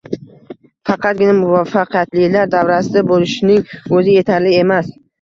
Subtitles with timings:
[0.89, 4.95] Faqatgina muvaffaqiyatlilar davrasida bo’lishning o’zi yetarli emas